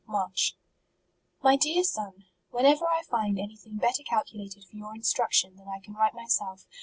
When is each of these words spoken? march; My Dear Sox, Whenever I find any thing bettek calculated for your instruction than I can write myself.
march; 0.07 0.55
My 1.43 1.55
Dear 1.55 1.83
Sox, 1.83 2.17
Whenever 2.49 2.85
I 2.87 3.03
find 3.03 3.37
any 3.37 3.55
thing 3.55 3.75
bettek 3.77 4.07
calculated 4.07 4.65
for 4.65 4.75
your 4.75 4.95
instruction 4.95 5.57
than 5.57 5.67
I 5.67 5.77
can 5.79 5.93
write 5.93 6.15
myself. 6.15 6.65